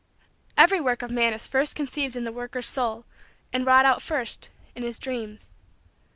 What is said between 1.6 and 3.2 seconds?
conceived in the worker's soul